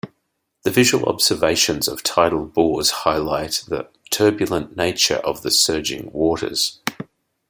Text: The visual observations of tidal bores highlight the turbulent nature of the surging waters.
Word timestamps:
The 0.63 0.71
visual 0.71 1.07
observations 1.07 1.87
of 1.87 2.01
tidal 2.01 2.47
bores 2.47 2.89
highlight 2.89 3.63
the 3.67 3.87
turbulent 4.09 4.75
nature 4.75 5.17
of 5.17 5.43
the 5.43 5.51
surging 5.51 6.11
waters. 6.11 6.79